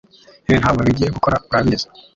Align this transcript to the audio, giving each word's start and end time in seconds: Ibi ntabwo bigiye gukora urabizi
Ibi 0.47 0.57
ntabwo 0.61 0.81
bigiye 0.87 1.09
gukora 1.15 1.35
urabizi 1.49 1.87